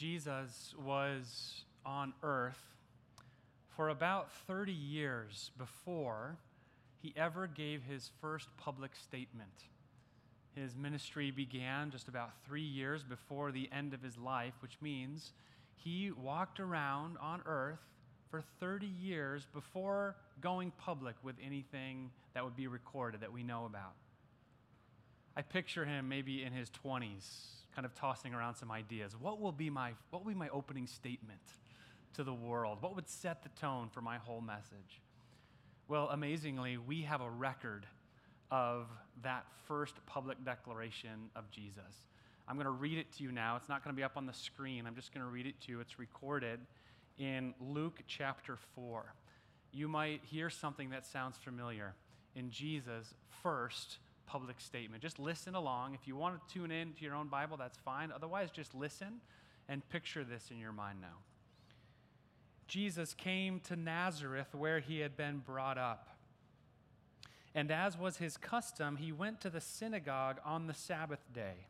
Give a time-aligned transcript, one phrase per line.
[0.00, 2.74] Jesus was on earth
[3.76, 6.38] for about 30 years before
[7.02, 9.52] he ever gave his first public statement.
[10.54, 15.34] His ministry began just about three years before the end of his life, which means
[15.74, 17.84] he walked around on earth
[18.30, 23.66] for 30 years before going public with anything that would be recorded that we know
[23.66, 23.92] about.
[25.36, 29.14] I picture him maybe in his 20s, kind of tossing around some ideas.
[29.18, 31.40] What will be my, what will be my opening statement
[32.14, 32.78] to the world?
[32.80, 35.00] What would set the tone for my whole message?
[35.88, 37.86] Well, amazingly, we have a record
[38.50, 38.86] of
[39.22, 42.06] that first public declaration of Jesus.
[42.48, 43.56] I'm going to read it to you now.
[43.56, 44.86] It's not going to be up on the screen.
[44.86, 45.80] I'm just going to read it to you.
[45.80, 46.60] It's recorded
[47.18, 49.14] in Luke chapter 4.
[49.72, 51.94] You might hear something that sounds familiar
[52.34, 53.98] in Jesus' first
[54.30, 55.02] public statement.
[55.02, 55.94] Just listen along.
[55.94, 58.12] If you want to tune in to your own Bible, that's fine.
[58.14, 59.20] Otherwise, just listen
[59.68, 61.18] and picture this in your mind now.
[62.68, 66.08] Jesus came to Nazareth where he had been brought up.
[67.56, 71.66] And as was his custom, he went to the synagogue on the Sabbath day.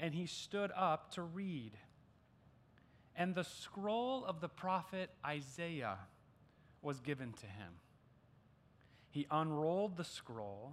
[0.00, 1.72] And he stood up to read.
[3.14, 5.98] And the scroll of the prophet Isaiah
[6.80, 7.74] was given to him.
[9.10, 10.72] He unrolled the scroll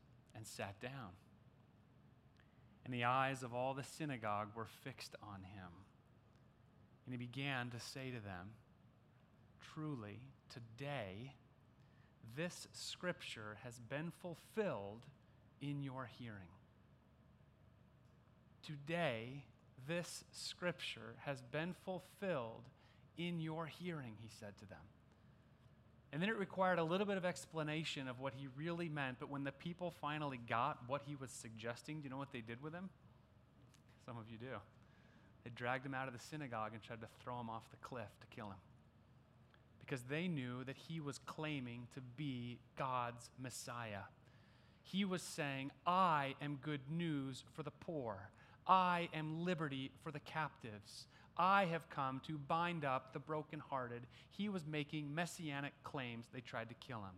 [0.35, 1.11] and sat down.
[2.85, 5.69] And the eyes of all the synagogue were fixed on him.
[7.05, 8.51] And he began to say to them,
[9.73, 10.19] Truly,
[10.49, 11.33] today,
[12.35, 15.05] this scripture has been fulfilled
[15.61, 16.49] in your hearing.
[18.65, 19.45] Today,
[19.87, 22.69] this scripture has been fulfilled
[23.17, 24.79] in your hearing, he said to them.
[26.13, 29.17] And then it required a little bit of explanation of what he really meant.
[29.19, 32.41] But when the people finally got what he was suggesting, do you know what they
[32.41, 32.89] did with him?
[34.05, 34.57] Some of you do.
[35.43, 38.09] They dragged him out of the synagogue and tried to throw him off the cliff
[38.19, 38.59] to kill him.
[39.79, 44.03] Because they knew that he was claiming to be God's Messiah.
[44.83, 48.29] He was saying, I am good news for the poor.
[48.67, 51.07] I am liberty for the captives.
[51.41, 54.03] I have come to bind up the brokenhearted.
[54.29, 56.27] He was making messianic claims.
[56.31, 57.15] They tried to kill him.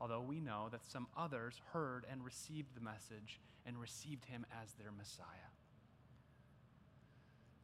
[0.00, 4.72] Although we know that some others heard and received the message and received him as
[4.72, 5.26] their Messiah.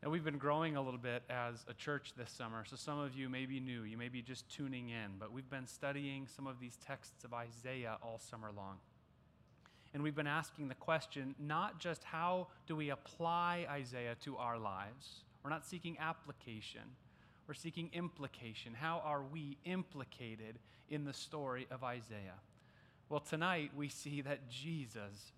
[0.02, 3.14] Now, we've been growing a little bit as a church this summer, so some of
[3.14, 3.84] you may be new.
[3.84, 7.32] You may be just tuning in, but we've been studying some of these texts of
[7.32, 8.76] Isaiah all summer long.
[9.94, 14.58] And we've been asking the question not just how do we apply Isaiah to our
[14.58, 16.80] lives, we're not seeking application,
[17.46, 18.72] we're seeking implication.
[18.72, 22.40] How are we implicated in the story of Isaiah?
[23.10, 25.32] Well, tonight we see that Jesus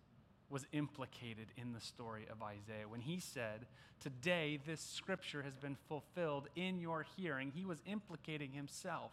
[0.48, 2.88] was implicated in the story of Isaiah.
[2.88, 3.66] When he said,
[4.00, 9.10] Today this scripture has been fulfilled in your hearing, he was implicating himself,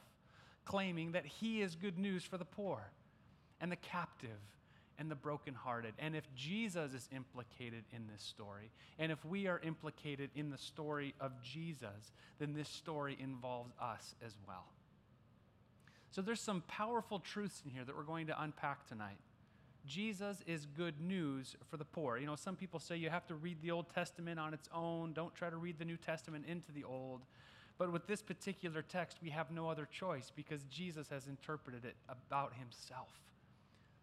[0.65, 2.91] claiming that he is good news for the poor
[3.59, 4.29] and the captive
[4.99, 5.93] and the brokenhearted.
[5.99, 10.57] And if Jesus is implicated in this story, and if we are implicated in the
[10.57, 14.65] story of Jesus, then this story involves us as well.
[16.11, 19.17] So there's some powerful truths in here that we're going to unpack tonight.
[19.85, 22.17] Jesus is good news for the poor.
[22.17, 25.13] You know, some people say you have to read the Old Testament on its own.
[25.13, 27.21] Don't try to read the New Testament into the Old.
[27.77, 31.95] But with this particular text, we have no other choice because Jesus has interpreted it
[32.07, 33.09] about himself.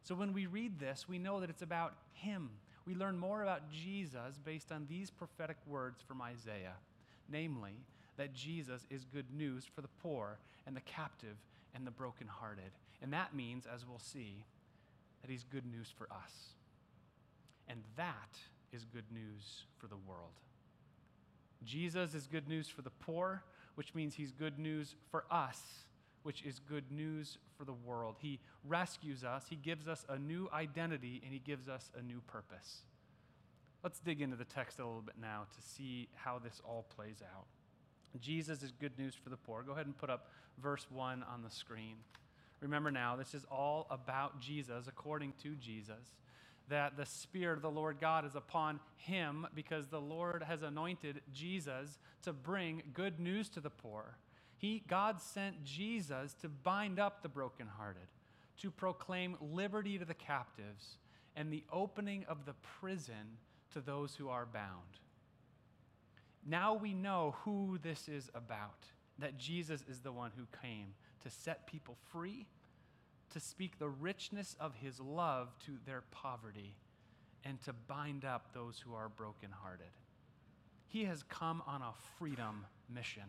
[0.03, 2.50] So when we read this, we know that it's about Him.
[2.87, 6.77] We learn more about Jesus based on these prophetic words from Isaiah,
[7.28, 7.74] namely,
[8.16, 11.36] that Jesus is good news for the poor and the captive
[11.74, 12.72] and the brokenhearted.
[13.03, 14.45] And that means, as we'll see,
[15.22, 16.54] that He's good news for us.
[17.69, 18.39] And that
[18.72, 20.33] is good news for the world.
[21.65, 23.42] Jesus is good news for the poor,
[23.74, 25.60] which means He's good news for us
[26.22, 28.17] which is good news for the world.
[28.19, 32.21] He rescues us, He gives us a new identity, and He gives us a new
[32.27, 32.83] purpose.
[33.83, 37.22] Let's dig into the text a little bit now to see how this all plays
[37.34, 37.47] out.
[38.21, 39.63] Jesus is good news for the poor.
[39.63, 40.27] Go ahead and put up
[40.63, 41.97] verse 1 on the screen.
[42.61, 46.17] Remember now, this is all about Jesus, according to Jesus.
[46.71, 51.21] that the Spirit of the Lord God is upon him because the Lord has anointed
[51.34, 54.17] Jesus to bring good news to the poor.
[54.60, 58.09] He, God sent Jesus to bind up the brokenhearted,
[58.59, 60.98] to proclaim liberty to the captives,
[61.34, 63.39] and the opening of the prison
[63.72, 65.01] to those who are bound.
[66.47, 68.84] Now we know who this is about
[69.18, 70.89] that Jesus is the one who came
[71.22, 72.47] to set people free,
[73.30, 76.74] to speak the richness of his love to their poverty,
[77.47, 79.92] and to bind up those who are brokenhearted.
[80.89, 83.22] He has come on a freedom mission.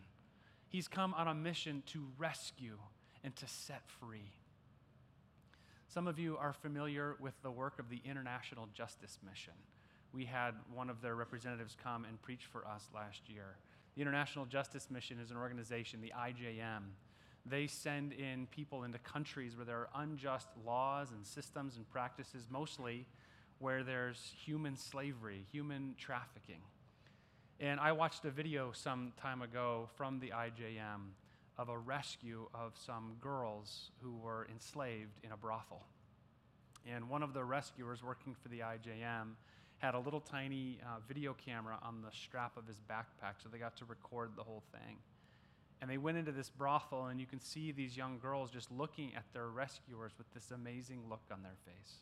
[0.71, 2.77] He's come on a mission to rescue
[3.25, 4.31] and to set free.
[5.89, 9.53] Some of you are familiar with the work of the International Justice Mission.
[10.13, 13.57] We had one of their representatives come and preach for us last year.
[13.95, 16.83] The International Justice Mission is an organization, the IJM.
[17.45, 22.47] They send in people into countries where there are unjust laws and systems and practices,
[22.49, 23.05] mostly
[23.59, 26.61] where there's human slavery, human trafficking.
[27.61, 31.11] And I watched a video some time ago from the IJM
[31.59, 35.83] of a rescue of some girls who were enslaved in a brothel.
[36.91, 39.33] And one of the rescuers working for the IJM
[39.77, 43.59] had a little tiny uh, video camera on the strap of his backpack, so they
[43.59, 44.97] got to record the whole thing.
[45.81, 49.11] And they went into this brothel, and you can see these young girls just looking
[49.15, 51.97] at their rescuers with this amazing look on their face.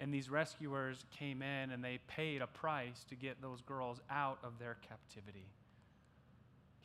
[0.00, 4.38] And these rescuers came in and they paid a price to get those girls out
[4.44, 5.46] of their captivity.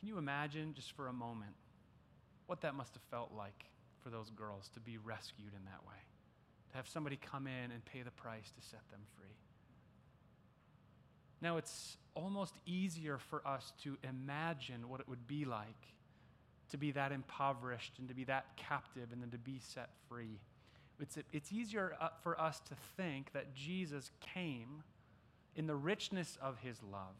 [0.00, 1.54] Can you imagine, just for a moment,
[2.46, 3.66] what that must have felt like
[4.02, 5.94] for those girls to be rescued in that way?
[6.70, 9.36] To have somebody come in and pay the price to set them free.
[11.40, 15.94] Now, it's almost easier for us to imagine what it would be like
[16.70, 20.40] to be that impoverished and to be that captive and then to be set free.
[21.00, 24.84] It's, it's easier uh, for us to think that Jesus came
[25.56, 27.14] in the richness of his love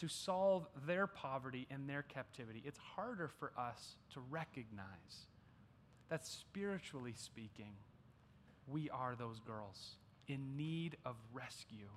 [0.00, 2.62] to solve their poverty and their captivity.
[2.64, 5.26] It's harder for us to recognize
[6.08, 7.72] that spiritually speaking,
[8.66, 9.96] we are those girls
[10.26, 11.90] in need of rescue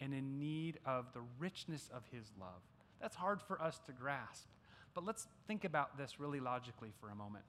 [0.00, 2.60] and in need of the richness of his love.
[3.00, 4.46] That's hard for us to grasp.
[4.94, 7.44] But let's think about this really logically for a moment.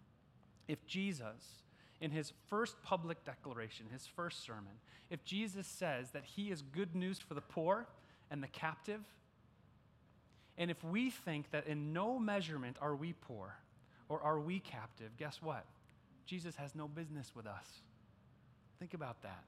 [0.68, 1.64] If Jesus,
[2.02, 4.74] in his first public declaration, his first sermon,
[5.10, 7.88] if Jesus says that he is good news for the poor
[8.30, 9.02] and the captive,
[10.58, 13.56] and if we think that in no measurement are we poor
[14.10, 15.66] or are we captive, guess what?
[16.26, 17.82] Jesus has no business with us.
[18.80, 19.44] Think about that.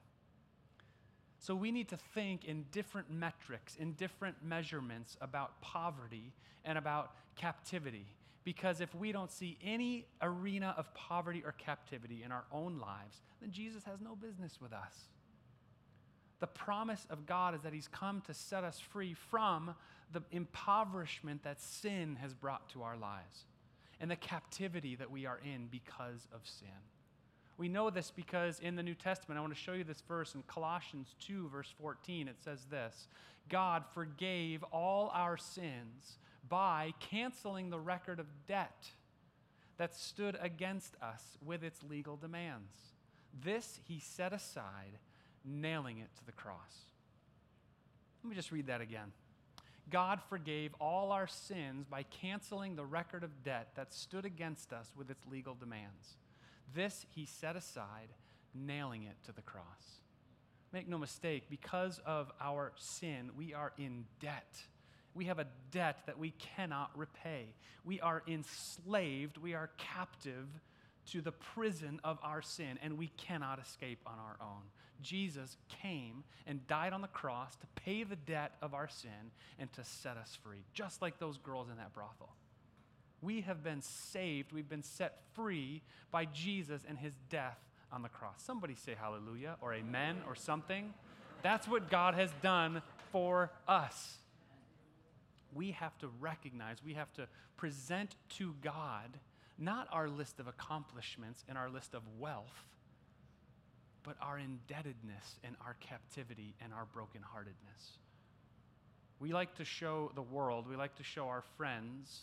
[1.38, 6.32] So we need to think in different metrics, in different measurements about poverty
[6.64, 8.06] and about captivity.
[8.46, 13.20] Because if we don't see any arena of poverty or captivity in our own lives,
[13.40, 15.08] then Jesus has no business with us.
[16.38, 19.74] The promise of God is that He's come to set us free from
[20.12, 23.46] the impoverishment that sin has brought to our lives
[24.00, 26.68] and the captivity that we are in because of sin.
[27.58, 30.36] We know this because in the New Testament, I want to show you this verse
[30.36, 32.28] in Colossians 2, verse 14.
[32.28, 33.08] It says this
[33.48, 38.90] God forgave all our sins by canceling the record of debt
[39.78, 42.72] that stood against us with its legal demands.
[43.44, 44.98] This he set aside,
[45.44, 46.86] nailing it to the cross.
[48.22, 49.12] Let me just read that again.
[49.88, 54.92] God forgave all our sins by canceling the record of debt that stood against us
[54.96, 56.16] with its legal demands.
[56.74, 58.08] This he set aside,
[58.54, 60.00] nailing it to the cross.
[60.72, 64.58] Make no mistake, because of our sin, we are in debt.
[65.16, 67.46] We have a debt that we cannot repay.
[67.84, 70.46] We are enslaved, we are captive
[71.12, 74.62] to the prison of our sin, and we cannot escape on our own.
[75.00, 79.72] Jesus came and died on the cross to pay the debt of our sin and
[79.72, 82.34] to set us free, just like those girls in that brothel.
[83.22, 87.58] We have been saved, we've been set free by Jesus and his death
[87.90, 88.42] on the cross.
[88.42, 90.92] Somebody say hallelujah or amen or something.
[91.42, 92.82] That's what God has done
[93.12, 94.18] for us.
[95.56, 99.18] We have to recognize, we have to present to God
[99.58, 102.66] not our list of accomplishments and our list of wealth,
[104.02, 107.96] but our indebtedness and our captivity and our brokenheartedness.
[109.18, 112.20] We like to show the world, we like to show our friends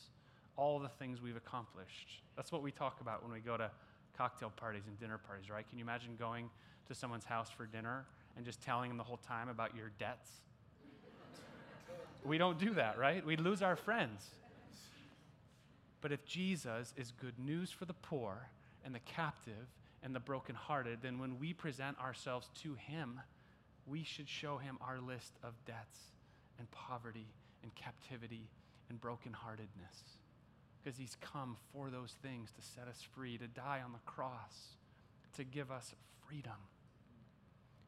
[0.56, 2.22] all the things we've accomplished.
[2.36, 3.72] That's what we talk about when we go to
[4.16, 5.68] cocktail parties and dinner parties, right?
[5.68, 6.52] Can you imagine going
[6.88, 8.06] to someone's house for dinner
[8.38, 10.30] and just telling them the whole time about your debts?
[12.26, 13.26] We don't do that, right?
[13.26, 14.26] We lose our friends.
[16.02, 18.50] But if Jesus is good news for the poor
[18.84, 19.68] and the captive
[20.02, 23.22] and the brokenhearted, then when we present ourselves to Him,
[23.86, 26.00] we should show him our list of debts
[26.58, 27.28] and poverty
[27.62, 28.50] and captivity
[28.90, 30.18] and brokenheartedness.
[30.82, 34.76] Because he's come for those things to set us free, to die on the cross,
[35.38, 35.96] to give us
[36.28, 36.52] freedom.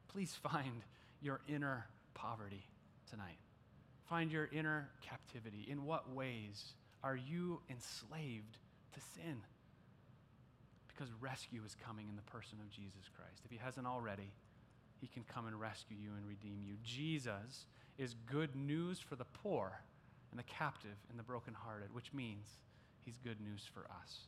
[0.07, 0.83] Please find
[1.21, 2.65] your inner poverty
[3.09, 3.37] tonight.
[4.09, 5.67] Find your inner captivity.
[5.69, 8.57] In what ways are you enslaved
[8.93, 9.37] to sin?
[10.87, 13.41] Because rescue is coming in the person of Jesus Christ.
[13.43, 14.31] If he hasn't already,
[15.01, 16.75] he can come and rescue you and redeem you.
[16.83, 17.65] Jesus
[17.97, 19.81] is good news for the poor
[20.31, 22.47] and the captive and the brokenhearted, which means
[23.03, 24.27] he's good news for us.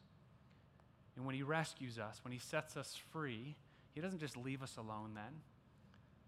[1.15, 3.55] And when he rescues us, when he sets us free,
[3.93, 5.41] he doesn't just leave us alone then.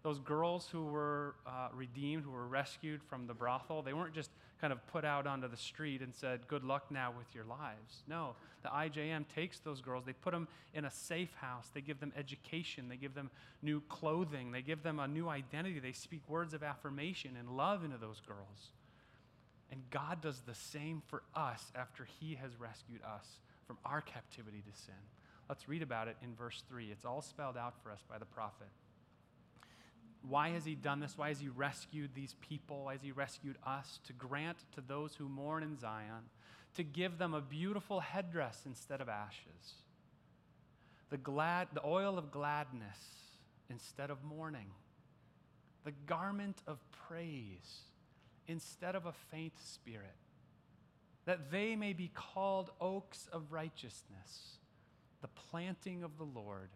[0.02, 4.30] Those girls who were uh, redeemed, who were rescued from the brothel, they weren't just
[4.60, 8.02] kind of put out onto the street and said, Good luck now with your lives.
[8.08, 12.00] No, the IJM takes those girls, they put them in a safe house, they give
[12.00, 13.30] them education, they give them
[13.62, 17.84] new clothing, they give them a new identity, they speak words of affirmation and love
[17.84, 18.72] into those girls.
[19.70, 24.62] And God does the same for us after He has rescued us from our captivity
[24.66, 24.94] to sin.
[25.48, 26.90] Let's read about it in verse 3.
[26.90, 28.68] It's all spelled out for us by the prophet.
[30.28, 31.16] Why has he done this?
[31.16, 32.84] Why has he rescued these people?
[32.84, 34.00] Why has he rescued us?
[34.06, 36.28] To grant to those who mourn in Zion,
[36.74, 39.74] to give them a beautiful headdress instead of ashes,
[41.08, 42.98] the, glad, the oil of gladness
[43.68, 44.70] instead of mourning,
[45.84, 47.80] the garment of praise
[48.46, 50.16] instead of a faint spirit,
[51.24, 54.58] that they may be called oaks of righteousness,
[55.22, 56.70] the planting of the Lord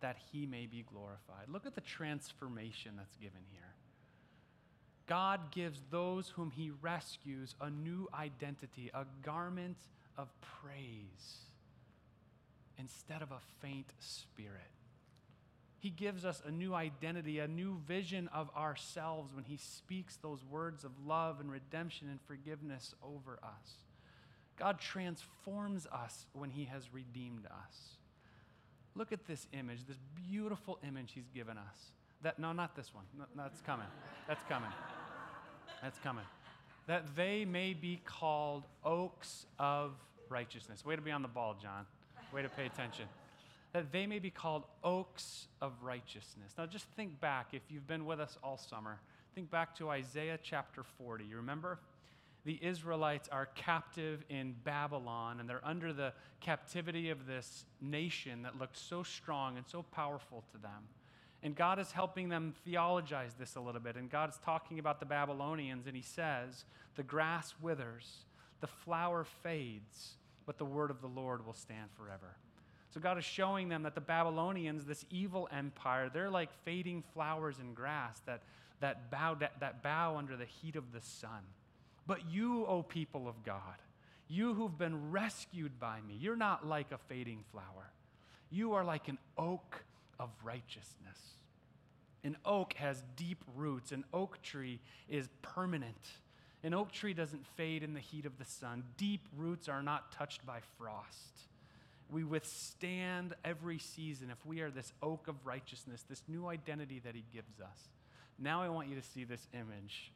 [0.00, 1.48] that he may be glorified.
[1.48, 3.74] Look at the transformation that's given here.
[5.06, 9.76] God gives those whom he rescues a new identity, a garment
[10.16, 11.44] of praise
[12.78, 14.60] instead of a faint spirit.
[15.78, 20.42] He gives us a new identity, a new vision of ourselves when he speaks those
[20.50, 23.74] words of love and redemption and forgiveness over us.
[24.56, 27.98] God transforms us when he has redeemed us.
[28.96, 29.98] Look at this image, this
[30.28, 31.92] beautiful image he's given us.
[32.22, 33.04] That, no, not this one.
[33.18, 33.86] No, that's coming.
[34.28, 34.70] That's coming.
[35.82, 36.24] That's coming.
[36.86, 39.92] That they may be called oaks of
[40.28, 40.84] righteousness.
[40.84, 41.86] Way to be on the ball, John.
[42.32, 43.06] Way to pay attention.
[43.72, 46.52] That they may be called oaks of righteousness.
[46.56, 49.00] Now, just think back, if you've been with us all summer,
[49.34, 51.24] think back to Isaiah chapter 40.
[51.24, 51.80] You remember?
[52.44, 58.58] The Israelites are captive in Babylon and they're under the captivity of this nation that
[58.58, 60.88] looked so strong and so powerful to them.
[61.42, 63.96] And God is helping them theologize this a little bit.
[63.96, 66.64] And God is talking about the Babylonians, and He says,
[66.96, 68.24] The grass withers,
[68.60, 70.14] the flower fades,
[70.46, 72.36] but the word of the Lord will stand forever.
[72.88, 77.58] So God is showing them that the Babylonians, this evil empire, they're like fading flowers
[77.58, 78.42] and grass that,
[78.80, 81.42] that, bow, that, that bow under the heat of the sun.
[82.06, 83.76] But you, O people of God,
[84.28, 87.90] you who've been rescued by me, you're not like a fading flower.
[88.50, 89.84] You are like an oak
[90.18, 91.18] of righteousness.
[92.22, 93.92] An oak has deep roots.
[93.92, 96.08] An oak tree is permanent.
[96.62, 98.84] An oak tree doesn't fade in the heat of the sun.
[98.96, 101.48] Deep roots are not touched by frost.
[102.10, 107.14] We withstand every season if we are this oak of righteousness, this new identity that
[107.14, 107.88] He gives us.
[108.38, 110.12] Now I want you to see this image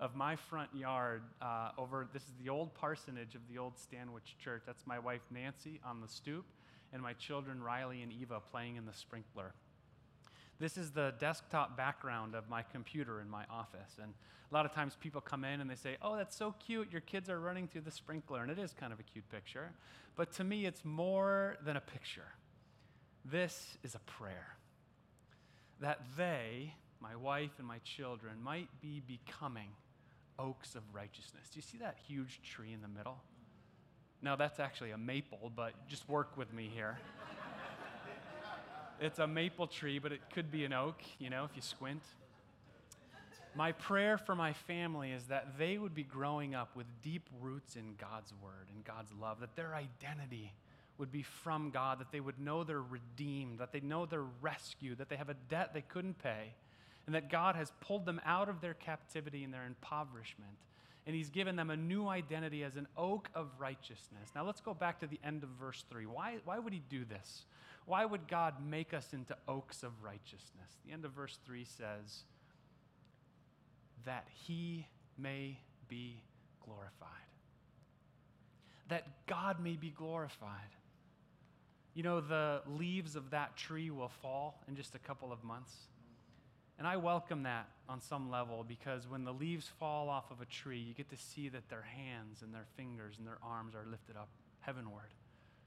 [0.00, 4.36] of my front yard uh, over, this is the old parsonage of the old Stanwich
[4.42, 4.62] Church.
[4.66, 6.46] That's my wife Nancy on the stoop,
[6.92, 9.52] and my children Riley and Eva playing in the sprinkler.
[10.58, 13.96] This is the desktop background of my computer in my office.
[14.02, 14.12] And
[14.50, 16.92] a lot of times people come in and they say, Oh, that's so cute.
[16.92, 18.42] Your kids are running through the sprinkler.
[18.42, 19.72] And it is kind of a cute picture.
[20.16, 22.34] But to me, it's more than a picture.
[23.24, 24.56] This is a prayer
[25.80, 29.68] that they, my wife and my children, might be becoming
[30.40, 31.48] oaks of righteousness.
[31.52, 33.18] Do you see that huge tree in the middle?
[34.22, 36.98] No, that's actually a maple, but just work with me here.
[39.00, 42.02] it's a maple tree, but it could be an oak, you know, if you squint.
[43.54, 47.76] My prayer for my family is that they would be growing up with deep roots
[47.76, 50.52] in God's word and God's love, that their identity
[50.98, 54.98] would be from God, that they would know they're redeemed, that they know they're rescued,
[54.98, 56.54] that they have a debt they couldn't pay,
[57.10, 60.52] and that God has pulled them out of their captivity and their impoverishment.
[61.08, 64.30] And he's given them a new identity as an oak of righteousness.
[64.32, 66.06] Now let's go back to the end of verse 3.
[66.06, 67.46] Why, why would he do this?
[67.84, 70.78] Why would God make us into oaks of righteousness?
[70.86, 72.22] The end of verse 3 says,
[74.04, 74.86] that he
[75.18, 76.22] may be
[76.64, 77.08] glorified.
[78.86, 80.76] That God may be glorified.
[81.92, 85.74] You know, the leaves of that tree will fall in just a couple of months.
[86.80, 90.46] And I welcome that on some level because when the leaves fall off of a
[90.46, 93.84] tree, you get to see that their hands and their fingers and their arms are
[93.90, 95.12] lifted up heavenward.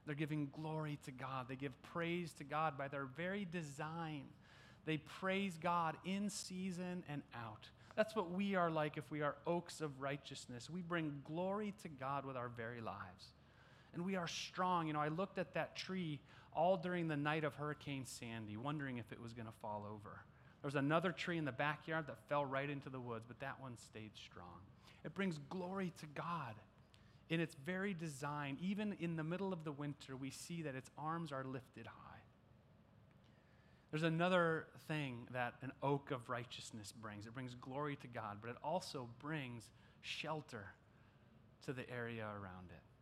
[0.06, 1.46] They're giving glory to God.
[1.48, 4.24] They give praise to God by their very design.
[4.86, 7.68] They praise God in season and out.
[7.94, 10.68] That's what we are like if we are oaks of righteousness.
[10.68, 13.26] We bring glory to God with our very lives.
[13.94, 14.88] And we are strong.
[14.88, 16.18] You know, I looked at that tree
[16.56, 20.18] all during the night of Hurricane Sandy, wondering if it was going to fall over.
[20.64, 23.60] There was another tree in the backyard that fell right into the woods, but that
[23.60, 24.62] one stayed strong.
[25.04, 26.54] It brings glory to God
[27.28, 28.56] in its very design.
[28.62, 32.22] Even in the middle of the winter, we see that its arms are lifted high.
[33.90, 38.48] There's another thing that an oak of righteousness brings it brings glory to God, but
[38.48, 39.64] it also brings
[40.00, 40.64] shelter
[41.66, 42.93] to the area around it.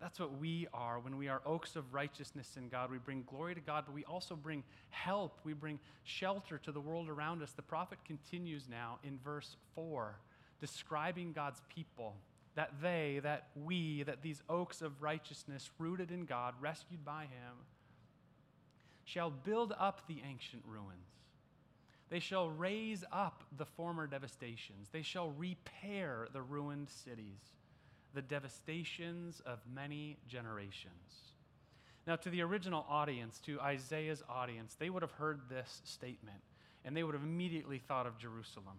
[0.00, 2.90] That's what we are when we are oaks of righteousness in God.
[2.90, 5.38] We bring glory to God, but we also bring help.
[5.44, 7.52] We bring shelter to the world around us.
[7.52, 10.16] The prophet continues now in verse 4,
[10.58, 12.14] describing God's people
[12.54, 17.54] that they, that we, that these oaks of righteousness, rooted in God, rescued by Him,
[19.04, 21.10] shall build up the ancient ruins.
[22.10, 24.88] They shall raise up the former devastations.
[24.90, 27.59] They shall repair the ruined cities,
[28.14, 31.32] the devastations of many generations.
[32.06, 36.40] Now, to the original audience, to Isaiah's audience, they would have heard this statement
[36.84, 38.76] and they would have immediately thought of Jerusalem.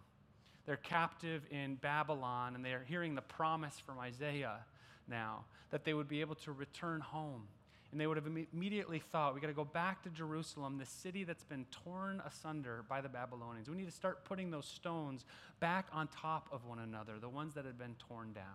[0.66, 4.66] They're captive in Babylon and they're hearing the promise from Isaiah
[5.08, 7.48] now that they would be able to return home
[7.92, 11.26] and they would have immediately thought, we got to go back to Jerusalem, the city
[11.26, 13.70] that's been torn asunder by the Babylonians.
[13.70, 15.26] We need to start putting those stones
[15.60, 18.46] back on top of one another, the ones that had been torn down.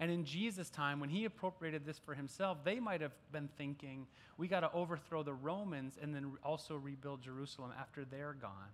[0.00, 4.06] And in Jesus' time, when he appropriated this for himself, they might have been thinking,
[4.36, 8.72] we got to overthrow the Romans and then also rebuild Jerusalem after they're gone.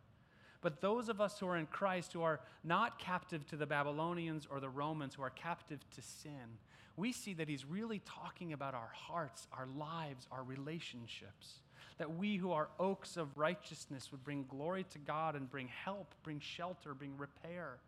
[0.63, 4.47] But those of us who are in Christ, who are not captive to the Babylonians
[4.51, 6.59] or the Romans, who are captive to sin,
[6.97, 11.61] we see that he's really talking about our hearts, our lives, our relationships.
[11.97, 16.15] That we who are oaks of righteousness would bring glory to God and bring help,
[16.23, 17.79] bring shelter, bring repair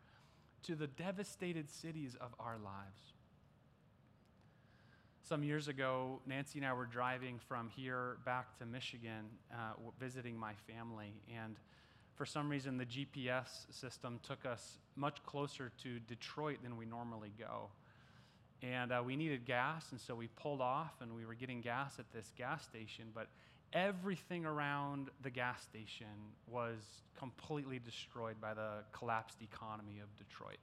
[0.65, 3.12] to the devastated cities of our lives.
[5.33, 10.37] Some years ago, Nancy and I were driving from here back to Michigan, uh, visiting
[10.37, 11.57] my family, and
[12.17, 17.33] for some reason, the GPS system took us much closer to Detroit than we normally
[17.39, 17.71] go.
[18.63, 21.95] And uh, we needed gas, and so we pulled off and we were getting gas
[21.99, 23.07] at this gas station.
[23.15, 23.29] But
[23.73, 26.77] everything around the gas station was
[27.19, 30.59] completely destroyed by the collapsed economy of Detroit.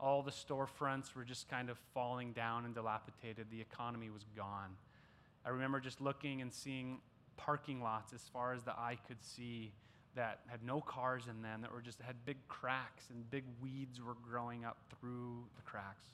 [0.00, 3.46] All the storefronts were just kind of falling down and dilapidated.
[3.50, 4.76] The economy was gone.
[5.44, 6.98] I remember just looking and seeing
[7.36, 9.72] parking lots as far as the eye could see
[10.16, 14.00] that had no cars in them, that were just had big cracks and big weeds
[14.00, 16.08] were growing up through the cracks.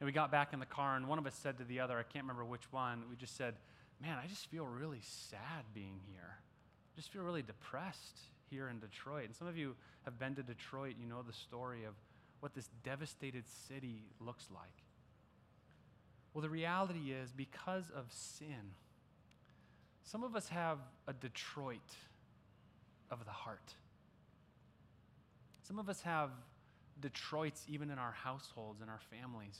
[0.00, 1.98] And we got back in the car, and one of us said to the other,
[1.98, 3.54] I can't remember which one, we just said,
[4.00, 6.36] Man, I just feel really sad being here.
[6.38, 9.24] I just feel really depressed here in Detroit.
[9.24, 11.94] And some of you have been to Detroit, you know the story of
[12.46, 14.84] what this devastated city looks like.
[16.32, 18.70] Well, the reality is, because of sin,
[20.04, 20.78] some of us have
[21.08, 21.96] a Detroit
[23.10, 23.74] of the heart.
[25.66, 26.30] Some of us have
[27.00, 29.58] Detroits even in our households, in our families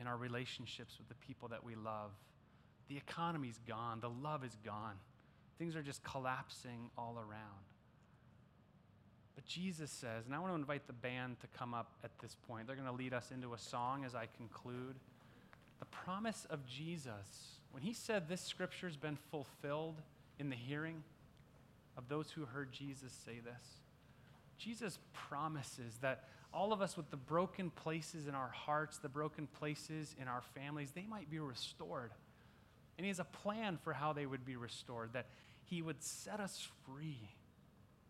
[0.00, 2.10] in our relationships with the people that we love.
[2.88, 4.94] The economy's gone, the love is gone.
[5.58, 7.64] Things are just collapsing all around.
[9.44, 12.36] But Jesus says, and I want to invite the band to come up at this
[12.48, 12.66] point.
[12.66, 14.96] They're going to lead us into a song as I conclude.
[15.80, 20.00] The promise of Jesus, when he said this scripture's been fulfilled
[20.38, 21.02] in the hearing
[21.96, 23.62] of those who heard Jesus say this,
[24.58, 29.46] Jesus promises that all of us with the broken places in our hearts, the broken
[29.46, 32.12] places in our families, they might be restored.
[32.96, 35.26] And He has a plan for how they would be restored, that
[35.64, 37.18] He would set us free.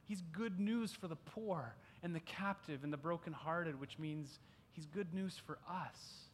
[0.06, 4.38] He's good news for the poor and the captive and the brokenhearted, which means
[4.72, 6.24] He's good news for us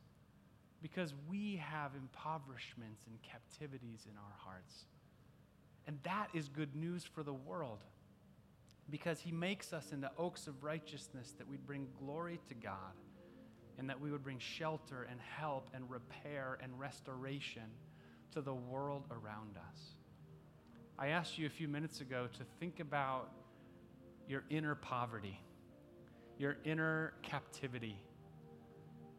[0.83, 4.87] because we have impoverishments and captivities in our hearts.
[5.87, 7.81] And that is good news for the world
[8.89, 12.95] because he makes us into oaks of righteousness that we'd bring glory to God
[13.79, 17.63] and that we would bring shelter and help and repair and restoration
[18.33, 19.81] to the world around us.
[20.99, 23.31] I asked you a few minutes ago to think about
[24.31, 25.41] your inner poverty,
[26.39, 27.97] your inner captivity.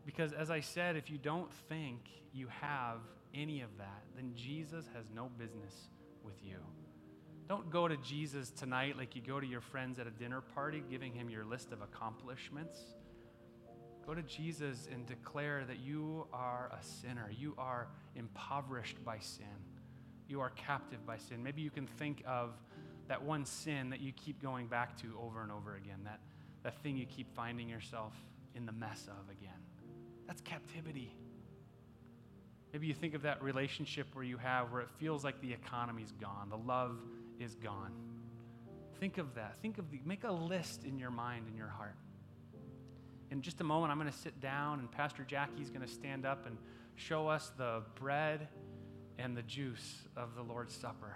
[0.06, 2.00] Because as I said, if you don't think
[2.34, 3.00] you have
[3.36, 5.74] any of that, then Jesus has no business
[6.24, 6.58] with you.
[7.50, 10.82] Don't go to Jesus tonight like you go to your friends at a dinner party,
[10.90, 12.80] giving him your list of accomplishments.
[14.08, 17.30] Go to Jesus and declare that you are a sinner.
[17.38, 19.46] You are impoverished by sin.
[20.30, 21.44] You are captive by sin.
[21.44, 22.52] Maybe you can think of
[23.08, 26.20] that one sin that you keep going back to over and over again, that,
[26.64, 28.14] that thing you keep finding yourself
[28.56, 29.52] in the mess of again.
[30.28, 31.16] That's captivity.
[32.74, 36.12] Maybe you think of that relationship where you have where it feels like the economy's
[36.14, 36.98] gone, the love
[37.40, 37.92] is gone.
[39.00, 39.58] Think of that.
[39.62, 41.96] Think of the, make a list in your mind and your heart.
[43.32, 46.26] In just a moment, I'm going to sit down, and Pastor Jackie's going to stand
[46.26, 46.58] up and
[46.96, 48.48] show us the bread
[49.18, 51.16] and the juice of the Lord's Supper.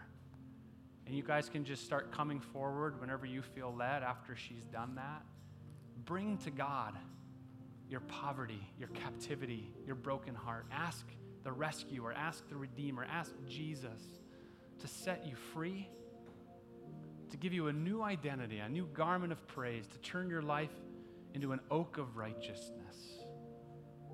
[1.05, 4.95] And you guys can just start coming forward whenever you feel led after she's done
[4.95, 5.23] that.
[6.05, 6.97] Bring to God
[7.89, 10.65] your poverty, your captivity, your broken heart.
[10.71, 11.05] Ask
[11.43, 14.01] the rescuer, ask the redeemer, ask Jesus
[14.79, 15.87] to set you free,
[17.29, 20.73] to give you a new identity, a new garment of praise, to turn your life
[21.33, 23.19] into an oak of righteousness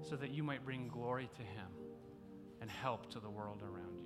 [0.07, 1.67] so that you might bring glory to Him
[2.59, 4.00] and help to the world around you.